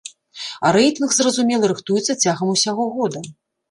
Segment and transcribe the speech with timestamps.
[0.67, 3.19] А рэйтынг, зразумела, рыхтуецца цягам усяго года.